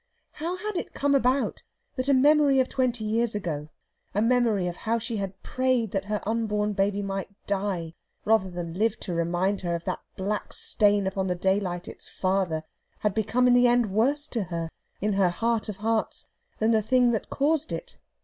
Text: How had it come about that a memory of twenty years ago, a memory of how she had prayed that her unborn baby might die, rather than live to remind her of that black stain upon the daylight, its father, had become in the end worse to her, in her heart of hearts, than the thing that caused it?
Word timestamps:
How 0.31 0.57
had 0.57 0.77
it 0.77 0.95
come 0.95 1.13
about 1.13 1.61
that 1.95 2.09
a 2.09 2.13
memory 2.15 2.59
of 2.59 2.67
twenty 2.67 3.03
years 3.05 3.35
ago, 3.35 3.69
a 4.15 4.19
memory 4.19 4.65
of 4.65 4.77
how 4.77 4.97
she 4.97 5.17
had 5.17 5.43
prayed 5.43 5.91
that 5.91 6.05
her 6.05 6.19
unborn 6.25 6.73
baby 6.73 7.03
might 7.03 7.29
die, 7.45 7.93
rather 8.25 8.49
than 8.49 8.73
live 8.73 8.99
to 9.01 9.13
remind 9.13 9.61
her 9.61 9.75
of 9.75 9.85
that 9.85 9.99
black 10.17 10.53
stain 10.53 11.05
upon 11.05 11.27
the 11.27 11.35
daylight, 11.35 11.87
its 11.87 12.09
father, 12.09 12.63
had 13.01 13.13
become 13.13 13.45
in 13.45 13.53
the 13.53 13.67
end 13.67 13.91
worse 13.91 14.27
to 14.29 14.45
her, 14.45 14.71
in 15.01 15.13
her 15.13 15.29
heart 15.29 15.69
of 15.69 15.75
hearts, 15.77 16.27
than 16.57 16.71
the 16.71 16.81
thing 16.81 17.11
that 17.11 17.29
caused 17.29 17.71
it? 17.71 17.99